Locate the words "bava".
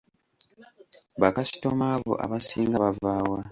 2.83-3.13